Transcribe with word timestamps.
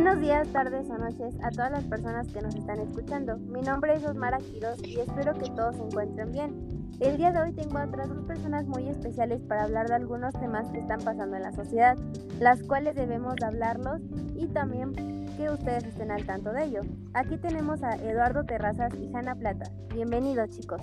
Buenos 0.00 0.20
días, 0.20 0.46
tardes 0.52 0.88
o 0.90 0.96
noches 0.96 1.34
a 1.42 1.50
todas 1.50 1.72
las 1.72 1.82
personas 1.82 2.28
que 2.28 2.40
nos 2.40 2.54
están 2.54 2.78
escuchando. 2.78 3.36
Mi 3.36 3.62
nombre 3.62 3.96
es 3.96 4.04
Osmara 4.04 4.38
Quiroz 4.38 4.80
y 4.86 5.00
espero 5.00 5.34
que 5.34 5.50
todos 5.50 5.74
se 5.74 5.82
encuentren 5.82 6.30
bien. 6.30 6.54
El 7.00 7.16
día 7.16 7.32
de 7.32 7.40
hoy 7.40 7.52
tengo 7.52 7.78
a 7.78 7.86
otras 7.86 8.08
dos 8.08 8.24
personas 8.24 8.64
muy 8.68 8.86
especiales 8.88 9.42
para 9.48 9.64
hablar 9.64 9.88
de 9.88 9.96
algunos 9.96 10.32
temas 10.34 10.70
que 10.70 10.78
están 10.78 11.00
pasando 11.00 11.34
en 11.34 11.42
la 11.42 11.50
sociedad, 11.50 11.98
las 12.38 12.62
cuales 12.62 12.94
debemos 12.94 13.34
hablarlos 13.44 14.00
y 14.36 14.46
también 14.46 14.92
que 15.36 15.50
ustedes 15.50 15.82
estén 15.82 16.12
al 16.12 16.24
tanto 16.24 16.52
de 16.52 16.66
ello. 16.66 16.82
Aquí 17.14 17.36
tenemos 17.36 17.82
a 17.82 17.96
Eduardo 17.96 18.44
Terrazas 18.44 18.92
y 18.94 19.12
Hanna 19.12 19.34
Plata. 19.34 19.68
Bienvenidos 19.92 20.50
chicos. 20.50 20.80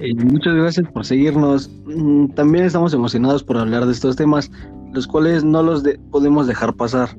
Eh, 0.00 0.14
muchas 0.16 0.54
gracias 0.54 0.88
por 0.88 1.06
seguirnos. 1.06 1.70
Mm, 1.84 2.26
también 2.30 2.64
estamos 2.64 2.92
emocionados 2.92 3.44
por 3.44 3.56
hablar 3.56 3.86
de 3.86 3.92
estos 3.92 4.16
temas, 4.16 4.50
los 4.92 5.06
cuales 5.06 5.44
no 5.44 5.62
los 5.62 5.84
podemos 6.10 6.48
dejar 6.48 6.74
pasar. 6.74 7.10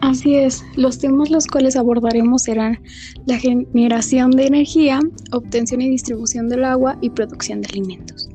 Así 0.00 0.36
es, 0.36 0.64
los 0.76 0.98
temas 0.98 1.30
los 1.30 1.46
cuales 1.46 1.76
abordaremos 1.76 2.42
serán 2.44 2.78
la 3.26 3.38
generación 3.38 4.30
de 4.30 4.46
energía, 4.46 5.00
obtención 5.32 5.80
y 5.80 5.88
distribución 5.88 6.48
del 6.48 6.64
agua 6.64 6.96
y 7.00 7.10
producción 7.10 7.62
de 7.62 7.68
alimentos. 7.68 8.28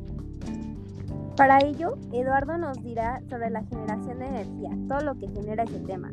Para 1.37 1.59
ello, 1.59 1.97
Eduardo 2.13 2.57
nos 2.57 2.83
dirá 2.83 3.21
sobre 3.29 3.49
la 3.49 3.63
generación 3.63 4.19
de 4.19 4.27
energía, 4.27 4.69
todo 4.87 5.01
lo 5.01 5.15
que 5.15 5.27
genera 5.29 5.63
ese 5.63 5.79
tema. 5.79 6.11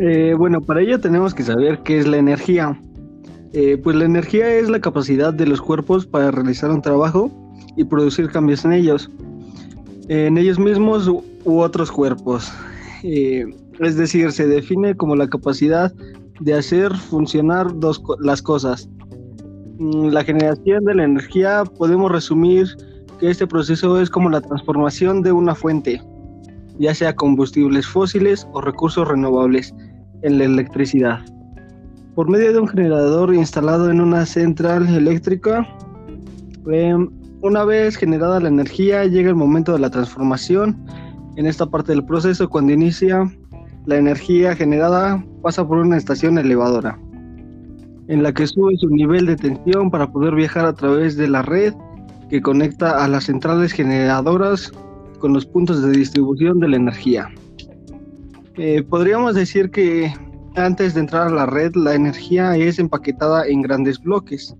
Eh, 0.00 0.34
bueno, 0.36 0.60
para 0.60 0.80
ello 0.80 1.00
tenemos 1.00 1.34
que 1.34 1.42
saber 1.42 1.78
qué 1.80 1.98
es 1.98 2.06
la 2.06 2.16
energía. 2.16 2.78
Eh, 3.52 3.76
pues 3.82 3.96
la 3.96 4.04
energía 4.04 4.50
es 4.54 4.70
la 4.70 4.80
capacidad 4.80 5.32
de 5.32 5.46
los 5.46 5.60
cuerpos 5.60 6.06
para 6.06 6.30
realizar 6.30 6.70
un 6.70 6.80
trabajo 6.80 7.30
y 7.76 7.84
producir 7.84 8.30
cambios 8.30 8.64
en 8.64 8.72
ellos, 8.72 9.10
en 10.08 10.38
ellos 10.38 10.58
mismos 10.58 11.06
u, 11.06 11.22
otros 11.44 11.92
cuerpos. 11.92 12.52
Eh, 13.02 13.44
es 13.80 13.96
decir, 13.96 14.30
se 14.32 14.46
define 14.46 14.96
como 14.96 15.16
la 15.16 15.28
capacidad 15.28 15.92
de 16.40 16.54
hacer 16.54 16.94
funcionar 16.94 17.78
dos, 17.78 18.02
las 18.20 18.42
cosas. 18.42 18.88
Mm, 19.78 20.08
la 20.08 20.24
generación 20.24 20.84
de 20.84 20.94
la 20.94 21.04
energía 21.04 21.64
podemos 21.78 22.10
resumir 22.10 22.66
que 23.18 23.30
este 23.30 23.46
proceso 23.46 24.00
es 24.00 24.10
como 24.10 24.30
la 24.30 24.40
transformación 24.40 25.22
de 25.22 25.32
una 25.32 25.54
fuente, 25.54 26.00
ya 26.78 26.94
sea 26.94 27.14
combustibles 27.14 27.86
fósiles 27.86 28.46
o 28.52 28.60
recursos 28.60 29.06
renovables, 29.06 29.74
en 30.22 30.38
la 30.38 30.44
electricidad. 30.44 31.20
Por 32.14 32.28
medio 32.28 32.52
de 32.52 32.60
un 32.60 32.68
generador 32.68 33.34
instalado 33.34 33.90
en 33.90 34.00
una 34.00 34.26
central 34.26 34.86
eléctrica, 34.88 35.66
em, 36.70 37.08
una 37.42 37.64
vez 37.64 37.96
generada 37.96 38.38
la 38.38 38.48
energía, 38.48 39.04
llega 39.06 39.30
el 39.30 39.34
momento 39.34 39.72
de 39.72 39.80
la 39.80 39.90
transformación. 39.90 40.76
En 41.36 41.46
esta 41.46 41.66
parte 41.66 41.92
del 41.92 42.04
proceso, 42.04 42.48
cuando 42.48 42.72
inicia 42.72 43.30
la 43.86 43.96
energía 43.96 44.54
generada 44.54 45.24
pasa 45.42 45.66
por 45.66 45.78
una 45.78 45.96
estación 45.96 46.38
elevadora, 46.38 46.98
en 48.08 48.22
la 48.22 48.32
que 48.32 48.46
sube 48.46 48.76
su 48.76 48.88
nivel 48.90 49.26
de 49.26 49.36
tensión 49.36 49.90
para 49.90 50.12
poder 50.12 50.34
viajar 50.34 50.66
a 50.66 50.74
través 50.74 51.16
de 51.16 51.28
la 51.28 51.42
red 51.42 51.74
que 52.28 52.42
conecta 52.42 53.02
a 53.02 53.08
las 53.08 53.24
centrales 53.24 53.72
generadoras 53.72 54.72
con 55.18 55.32
los 55.32 55.46
puntos 55.46 55.82
de 55.82 55.92
distribución 55.92 56.60
de 56.60 56.68
la 56.68 56.76
energía. 56.76 57.28
Eh, 58.56 58.82
podríamos 58.82 59.34
decir 59.34 59.70
que 59.70 60.12
antes 60.54 60.94
de 60.94 61.00
entrar 61.00 61.28
a 61.28 61.30
la 61.30 61.46
red 61.46 61.74
la 61.74 61.94
energía 61.94 62.56
es 62.56 62.78
empaquetada 62.78 63.46
en 63.46 63.62
grandes 63.62 63.98
bloques. 64.00 64.54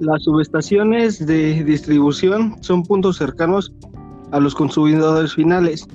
Las 0.00 0.22
subestaciones 0.24 1.24
de 1.24 1.62
distribución 1.64 2.56
son 2.60 2.82
puntos 2.82 3.18
cercanos 3.18 3.72
a 4.32 4.40
los 4.40 4.54
consumidores 4.54 5.34
finales 5.34 5.86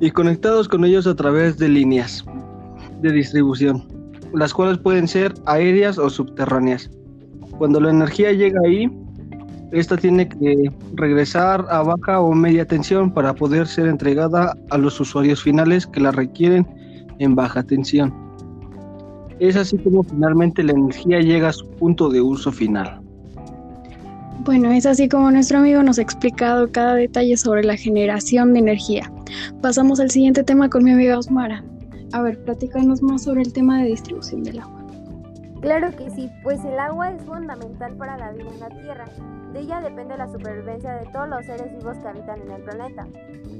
y 0.00 0.10
conectados 0.10 0.68
con 0.68 0.84
ellos 0.84 1.06
a 1.06 1.14
través 1.14 1.58
de 1.58 1.68
líneas 1.68 2.24
de 3.02 3.12
distribución, 3.12 3.86
las 4.34 4.52
cuales 4.52 4.78
pueden 4.78 5.06
ser 5.06 5.34
aéreas 5.46 5.98
o 5.98 6.08
subterráneas. 6.10 6.90
Cuando 7.58 7.80
la 7.80 7.90
energía 7.90 8.32
llega 8.32 8.60
ahí, 8.64 8.90
esta 9.72 9.96
tiene 9.96 10.28
que 10.28 10.70
regresar 10.94 11.66
a 11.70 11.82
baja 11.82 12.20
o 12.20 12.32
media 12.34 12.66
tensión 12.66 13.12
para 13.12 13.34
poder 13.34 13.66
ser 13.66 13.86
entregada 13.86 14.56
a 14.70 14.78
los 14.78 15.00
usuarios 15.00 15.42
finales 15.42 15.86
que 15.86 16.00
la 16.00 16.12
requieren 16.12 16.66
en 17.18 17.34
baja 17.34 17.62
tensión. 17.62 18.12
Es 19.38 19.56
así 19.56 19.78
como 19.78 20.02
finalmente 20.02 20.62
la 20.62 20.72
energía 20.72 21.20
llega 21.20 21.48
a 21.48 21.52
su 21.52 21.68
punto 21.70 22.08
de 22.08 22.20
uso 22.20 22.52
final. 22.52 23.01
Bueno, 24.44 24.72
es 24.72 24.86
así 24.86 25.08
como 25.08 25.30
nuestro 25.30 25.58
amigo 25.58 25.84
nos 25.84 26.00
ha 26.00 26.02
explicado 26.02 26.72
cada 26.72 26.96
detalle 26.96 27.36
sobre 27.36 27.62
la 27.62 27.76
generación 27.76 28.52
de 28.52 28.58
energía. 28.58 29.08
Pasamos 29.60 30.00
al 30.00 30.10
siguiente 30.10 30.42
tema 30.42 30.68
con 30.68 30.82
mi 30.82 30.90
amiga 30.90 31.16
Osmara. 31.16 31.64
A 32.10 32.22
ver, 32.22 32.42
platícanos 32.42 33.02
más 33.02 33.22
sobre 33.22 33.42
el 33.42 33.52
tema 33.52 33.80
de 33.80 33.90
distribución 33.90 34.42
del 34.42 34.58
agua. 34.58 34.81
Claro 35.62 35.92
que 35.92 36.10
sí, 36.10 36.28
pues 36.42 36.64
el 36.64 36.76
agua 36.76 37.12
es 37.12 37.22
fundamental 37.22 37.94
para 37.94 38.18
la 38.18 38.32
vida 38.32 38.50
en 38.50 38.58
la 38.58 38.68
Tierra. 38.68 39.04
De 39.52 39.60
ella 39.60 39.80
depende 39.80 40.16
la 40.16 40.26
supervivencia 40.26 40.94
de 40.94 41.06
todos 41.12 41.28
los 41.28 41.46
seres 41.46 41.72
vivos 41.76 41.96
que 41.98 42.08
habitan 42.08 42.42
en 42.42 42.50
el 42.50 42.62
planeta. 42.62 43.06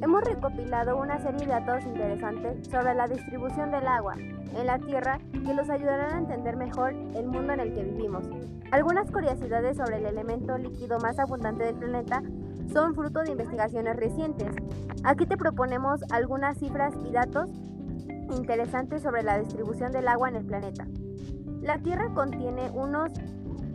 Hemos 0.01 0.25
recopilado 0.25 0.97
una 0.97 1.21
serie 1.21 1.47
de 1.47 1.53
datos 1.53 1.85
interesantes 1.85 2.67
sobre 2.69 2.97
la 2.97 3.07
distribución 3.07 3.71
del 3.71 3.87
agua 3.87 4.17
en 4.17 4.67
la 4.67 4.81
Tierra 4.81 5.21
que 5.31 5.55
los 5.55 5.71
ayudarán 5.71 6.15
a 6.15 6.19
entender 6.19 6.57
mejor 6.57 6.93
el 6.93 7.27
mundo 7.29 7.53
en 7.53 7.61
el 7.61 7.73
que 7.73 7.85
vivimos. 7.85 8.25
Algunas 8.73 9.09
curiosidades 9.13 9.77
sobre 9.77 9.99
el 9.99 10.07
elemento 10.07 10.59
líquido 10.59 10.99
más 10.99 11.21
abundante 11.21 11.63
del 11.63 11.77
planeta 11.77 12.21
son 12.73 12.97
fruto 12.97 13.21
de 13.21 13.31
investigaciones 13.31 13.95
recientes. 13.95 14.51
Aquí 15.05 15.25
te 15.25 15.37
proponemos 15.37 16.01
algunas 16.11 16.59
cifras 16.59 16.95
y 17.09 17.13
datos 17.13 17.49
interesantes 18.35 19.03
sobre 19.03 19.23
la 19.23 19.39
distribución 19.39 19.93
del 19.93 20.09
agua 20.09 20.31
en 20.31 20.35
el 20.35 20.45
planeta. 20.45 20.85
La 21.63 21.79
Tierra 21.79 22.13
contiene 22.13 22.71
unos 22.71 23.13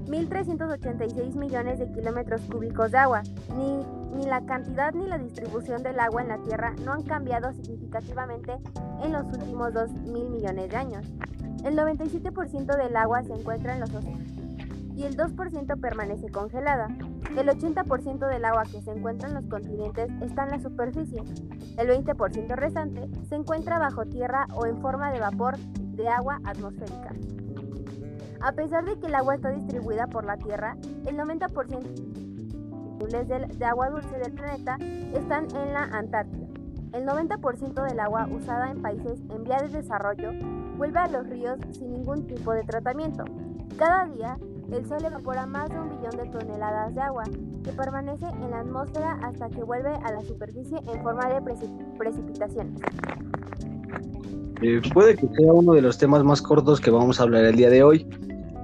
1.386 0.08 1.36
millones 1.36 1.80
de 1.80 1.90
kilómetros 1.92 2.42
cúbicos 2.42 2.92
de 2.92 2.98
agua. 2.98 3.24
Ni, 3.56 3.82
ni 4.14 4.26
la 4.26 4.46
cantidad 4.46 4.94
ni 4.94 5.08
la 5.08 5.18
distribución 5.18 5.84
del 5.84 5.98
agua 6.00 6.22
en 6.22 6.28
la 6.28 6.38
Tierra 6.40 6.76
no 6.84 6.92
han 6.92 7.04
cambiado 7.04 7.54
significativamente 7.54 8.58
en 9.02 9.14
los 9.14 9.24
últimos 9.28 9.74
2.000 9.74 10.30
millones 10.30 10.70
de 10.70 10.76
años. 10.76 11.08
El 11.64 11.78
97% 11.78 12.78
del 12.78 12.96
agua 12.98 13.24
se 13.24 13.34
encuentra 13.34 13.74
en 13.74 13.80
los 13.80 13.94
océanos 13.94 14.38
y 14.98 15.04
el 15.04 15.16
2% 15.16 15.80
permanece 15.80 16.30
congelada. 16.30 16.88
El 17.38 17.48
80% 17.48 18.28
del 18.28 18.46
agua 18.46 18.64
que 18.64 18.82
se 18.82 18.92
encuentra 18.92 19.30
en 19.30 19.36
los 19.36 19.46
continentes 19.46 20.10
está 20.22 20.44
en 20.44 20.50
la 20.50 20.60
superficie. 20.60 21.24
El 21.78 21.88
20% 21.88 22.56
restante 22.56 23.08
se 23.30 23.36
encuentra 23.36 23.80
bajo 23.80 24.06
tierra 24.06 24.48
o 24.56 24.66
en 24.66 24.82
forma 24.82 25.12
de 25.12 25.20
vapor 25.20 25.58
de 25.58 26.10
agua 26.10 26.42
atmosférica. 26.44 27.14
A 28.42 28.52
pesar 28.52 28.86
de 28.86 29.00
que 29.00 29.08
el 29.08 29.16
agua 29.16 29.36
está 29.36 29.52
distribuida 29.52 30.08
por 30.08 30.26
la 30.26 30.38
Tierra, 30.38 30.78
el 31.06 31.18
90% 31.18 32.28
de 33.58 33.66
agua 33.66 33.90
dulce 33.90 34.18
del 34.18 34.34
planeta 34.34 34.78
están 35.14 35.48
en 35.56 35.74
la 35.74 35.84
Antártida. 35.84 36.48
El 36.94 37.06
90% 37.06 37.88
del 37.88 38.00
agua 38.00 38.28
usada 38.32 38.72
en 38.72 38.82
países 38.82 39.20
en 39.30 39.44
vía 39.44 39.58
de 39.58 39.70
desarrollo 39.70 40.32
vuelve 40.78 41.00
a 41.00 41.08
los 41.08 41.28
ríos 41.28 41.60
sin 41.72 41.92
ningún 41.92 42.26
tipo 42.28 42.54
de 42.54 42.64
tratamiento. 42.64 43.26
Cada 43.78 44.08
día, 44.08 44.38
el 44.72 44.86
Sol 44.88 45.04
evapora 45.04 45.46
más 45.46 45.70
de 45.70 45.80
un 45.80 45.90
billón 45.90 46.18
de 46.18 46.30
toneladas 46.30 46.96
de 46.96 47.02
agua, 47.02 47.24
que 47.64 47.72
permanece 47.72 48.26
en 48.26 48.52
la 48.52 48.60
atmósfera 48.60 49.20
hasta 49.24 49.50
que 49.50 49.64
vuelve 49.64 49.90
a 49.90 50.12
la 50.12 50.22
superficie 50.22 50.78
en 50.92 51.02
forma 51.04 51.30
de 51.30 51.42
precipitaciones. 51.98 52.82
Eh, 54.62 54.82
puede 54.94 55.16
que 55.16 55.28
sea 55.28 55.54
uno 55.54 55.74
de 55.74 55.82
los 55.82 55.98
temas 55.98 56.24
más 56.24 56.42
cortos 56.42 56.82
que 56.82 56.90
vamos 56.90 57.20
a 57.20 57.24
hablar 57.24 57.46
el 57.46 57.56
día 57.56 57.70
de 57.70 57.84
hoy, 57.84 58.08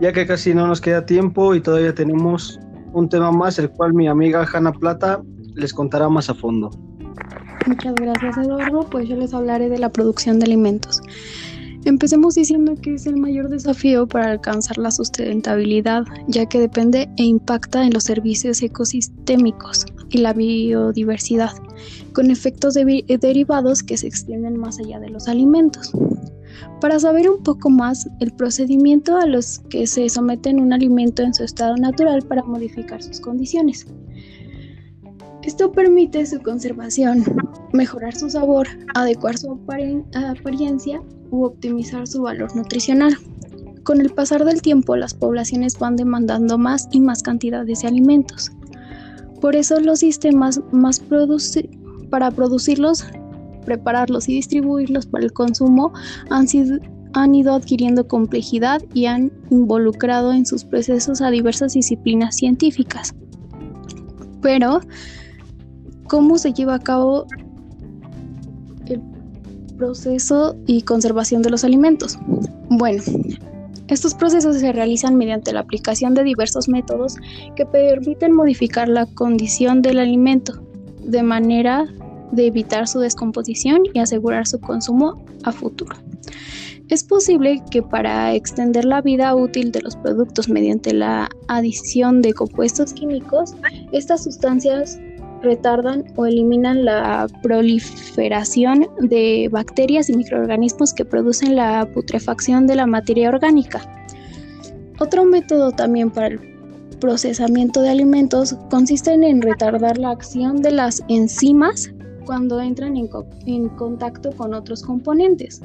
ya 0.03 0.11
que 0.11 0.27
casi 0.27 0.53
no 0.53 0.67
nos 0.67 0.81
queda 0.81 1.05
tiempo 1.05 1.55
y 1.55 1.61
todavía 1.61 1.95
tenemos 1.95 2.59
un 2.91 3.07
tema 3.07 3.31
más, 3.31 3.57
el 3.57 3.69
cual 3.69 3.94
mi 3.94 4.09
amiga 4.09 4.45
Hanna 4.51 4.73
Plata 4.73 5.21
les 5.55 5.73
contará 5.73 6.09
más 6.09 6.29
a 6.29 6.33
fondo. 6.33 6.69
Muchas 7.65 7.95
gracias 7.95 8.38
Eduardo, 8.38 8.85
pues 8.91 9.07
yo 9.07 9.15
les 9.15 9.33
hablaré 9.33 9.69
de 9.69 9.79
la 9.79 9.89
producción 9.89 10.39
de 10.39 10.45
alimentos. 10.47 11.01
Empecemos 11.85 12.35
diciendo 12.35 12.75
que 12.81 12.95
es 12.95 13.05
el 13.05 13.15
mayor 13.15 13.47
desafío 13.47 14.05
para 14.05 14.31
alcanzar 14.31 14.77
la 14.77 14.91
sustentabilidad, 14.91 16.03
ya 16.27 16.47
que 16.47 16.59
depende 16.59 17.09
e 17.15 17.23
impacta 17.23 17.85
en 17.85 17.94
los 17.94 18.03
servicios 18.03 18.61
ecosistémicos 18.61 19.85
y 20.09 20.17
la 20.17 20.33
biodiversidad, 20.33 21.53
con 22.11 22.29
efectos 22.29 22.73
derivados 22.73 23.81
que 23.81 23.95
se 23.95 24.07
extienden 24.07 24.57
más 24.57 24.79
allá 24.79 24.99
de 24.99 25.11
los 25.11 25.29
alimentos. 25.29 25.94
Para 26.81 27.00
saber 27.00 27.29
un 27.29 27.44
poco 27.44 27.69
más 27.69 28.07
el 28.19 28.31
procedimiento 28.31 29.17
a 29.17 29.25
los 29.25 29.59
que 29.69 29.88
se 29.88 30.07
someten 30.09 30.59
un 30.59 30.73
alimento 30.73 31.23
en 31.23 31.33
su 31.33 31.44
estado 31.44 31.75
natural 31.77 32.21
para 32.23 32.44
modificar 32.44 33.01
sus 33.01 33.19
condiciones. 33.19 33.85
Esto 35.44 35.71
permite 35.71 36.25
su 36.25 36.41
conservación, 36.41 37.23
mejorar 37.73 38.15
su 38.15 38.29
sabor, 38.29 38.67
adecuar 38.95 39.38
su 39.38 39.51
apariencia 39.51 41.01
u 41.31 41.44
optimizar 41.44 42.07
su 42.07 42.21
valor 42.21 42.56
nutricional. 42.56 43.17
Con 43.83 43.99
el 43.99 44.11
pasar 44.11 44.45
del 44.45 44.61
tiempo, 44.61 44.95
las 44.95 45.13
poblaciones 45.13 45.77
van 45.77 45.97
demandando 45.97 46.57
más 46.57 46.88
y 46.91 47.01
más 47.01 47.21
cantidades 47.21 47.81
de 47.81 47.88
alimentos. 47.89 48.51
Por 49.41 49.57
eso 49.57 49.81
los 49.81 49.99
sistemas 49.99 50.61
más 50.71 51.01
para 52.09 52.31
producirlos 52.31 53.06
prepararlos 53.63 54.30
y 54.30 54.36
distribuirlos 54.36 55.06
para 55.06 55.25
el 55.25 55.33
consumo 55.33 55.94
han, 56.30 56.48
sido, 56.48 56.80
han 57.13 57.36
ido 57.36 57.54
adquiriendo 57.54 58.07
complejidad 58.07 58.81
y 58.94 59.06
han 59.06 59.31
involucrado 59.50 60.33
en 60.33 60.45
sus 60.45 60.63
procesos 60.63 61.21
a 61.21 61.30
diversas 61.30 61.74
disciplinas 61.74 62.36
científicas. 62.36 63.15
Pero, 64.42 64.81
¿cómo 66.07 66.38
se 66.38 66.54
lleva 66.54 66.75
a 66.75 66.80
cabo 66.80 67.25
el 68.88 69.01
proceso 69.77 70.56
y 70.68 70.81
conservación 70.81 71.42
de 71.42 71.50
los 71.50 71.63
alimentos? 71.63 72.19
Bueno, 72.69 73.01
estos 73.88 74.16
procesos 74.16 74.57
se 74.57 74.71
realizan 74.71 75.16
mediante 75.16 75.54
la 75.54 75.59
aplicación 75.59 76.13
de 76.13 76.24
diversos 76.24 76.68
métodos 76.68 77.16
que 77.56 77.66
permiten 77.66 78.31
modificar 78.31 78.88
la 78.88 79.06
condición 79.06 79.81
del 79.81 80.00
alimento 80.00 80.62
de 81.06 81.21
manera 81.21 81.86
de 82.35 82.47
evitar 82.47 82.88
su 82.88 83.00
descomposición 83.00 83.83
y 83.94 84.00
asegurar 84.00 84.47
su 84.47 84.59
consumo 84.59 85.24
a 85.44 85.51
futuro. 85.51 85.95
Es 86.89 87.03
posible 87.03 87.62
que 87.71 87.81
para 87.81 88.33
extender 88.33 88.85
la 88.85 89.01
vida 89.01 89.33
útil 89.35 89.71
de 89.71 89.81
los 89.81 89.95
productos 89.95 90.50
mediante 90.50 90.94
la 90.94 91.30
adición 91.47 92.21
de 92.21 92.33
compuestos 92.33 92.94
químicos, 92.94 93.56
estas 93.91 94.24
sustancias 94.24 95.00
retardan 95.41 96.06
o 96.15 96.25
eliminan 96.25 96.85
la 96.85 97.27
proliferación 97.41 98.88
de 99.00 99.50
bacterias 99.51 100.09
y 100.09 100.18
microorganismos 100.18 100.94
que 100.94 101.06
producen 101.06 101.56
la 101.56 101.88
putrefacción 101.94 102.68
de 102.68 102.75
la 102.75 102.85
materia 102.85 103.30
orgánica. 103.30 103.81
Otro 105.00 105.25
método 105.25 105.71
también 105.71 106.12
para 106.12 106.27
el 106.27 106.39
procesamiento 107.00 107.81
de 107.81 107.89
alimentos 107.89 108.56
consiste 108.69 109.13
en 109.13 109.41
retardar 109.41 109.97
la 109.97 110.12
acción 110.12 110.62
de 110.62 110.71
las 110.71 111.03
enzimas 111.09 111.93
cuando 112.25 112.61
entran 112.61 112.95
en, 112.97 113.69
contacto 113.69 114.31
con 114.31 114.53
otros 114.53 114.83
componentes. 114.83 115.61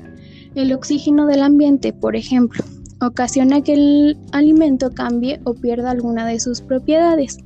El 0.54 0.72
oxígeno 0.72 1.26
del 1.26 1.42
ambiente, 1.42 1.92
por 1.92 2.16
ejemplo, 2.16 2.64
ocasiona 3.00 3.62
que 3.62 3.74
el 3.74 4.18
alimento 4.32 4.90
cambie 4.90 5.40
o 5.44 5.54
pierda 5.54 5.90
alguna 5.90 6.26
de 6.26 6.40
sus 6.40 6.60
propiedades 6.60 7.38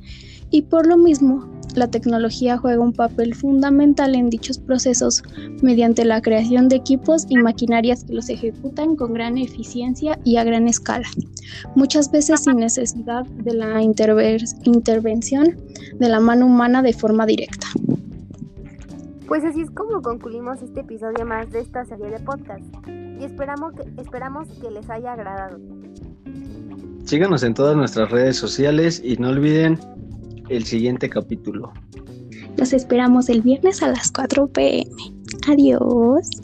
y 0.49 0.63
por 0.63 0.87
lo 0.87 0.97
mismo 0.97 1.47
la 1.75 1.87
tecnología 1.87 2.57
juega 2.57 2.83
un 2.83 2.93
papel 2.93 3.33
fundamental 3.33 4.13
en 4.13 4.29
dichos 4.29 4.59
procesos 4.59 5.23
mediante 5.61 6.05
la 6.05 6.21
creación 6.21 6.69
de 6.69 6.75
equipos 6.75 7.25
y 7.29 7.37
maquinarias 7.37 8.03
que 8.03 8.13
los 8.13 8.29
ejecutan 8.29 8.95
con 8.95 9.13
gran 9.13 9.37
eficiencia 9.37 10.19
y 10.23 10.37
a 10.37 10.43
gran 10.43 10.67
escala, 10.67 11.07
muchas 11.75 12.11
veces 12.11 12.41
sin 12.41 12.57
necesidad 12.57 13.25
de 13.25 13.53
la 13.55 13.81
intervención 13.81 15.57
de 15.99 16.09
la 16.09 16.19
mano 16.19 16.45
humana 16.45 16.83
de 16.83 16.93
forma 16.93 17.25
directa. 17.25 17.67
Pues 19.33 19.45
así 19.45 19.61
es 19.61 19.71
como 19.71 19.99
concluimos 20.03 20.61
este 20.61 20.81
episodio 20.81 21.25
más 21.25 21.49
de 21.49 21.61
esta 21.61 21.83
serie 21.85 22.05
de 22.05 22.19
podcast 22.19 22.63
y 22.87 23.23
esperamos 23.23 23.73
que, 23.73 23.99
esperamos 23.99 24.47
que 24.61 24.69
les 24.69 24.87
haya 24.91 25.13
agradado. 25.13 25.57
Síganos 27.03 27.41
en 27.41 27.55
todas 27.55 27.75
nuestras 27.75 28.11
redes 28.11 28.37
sociales 28.37 29.01
y 29.03 29.17
no 29.17 29.29
olviden 29.29 29.79
el 30.49 30.65
siguiente 30.65 31.09
capítulo. 31.09 31.73
Los 32.57 32.73
esperamos 32.73 33.27
el 33.27 33.41
viernes 33.41 33.81
a 33.81 33.87
las 33.87 34.11
4 34.11 34.49
pm. 34.49 34.85
Adiós. 35.47 36.42